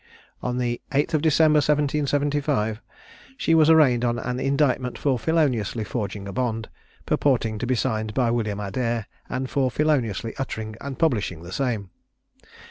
[0.41, 2.81] On the 8th of December, 1775,
[3.37, 6.69] she was arraigned on an indictment for feloniously forging a bond,
[7.05, 11.91] purporting to be signed by William Adair, and for feloniously uttering and publishing the same.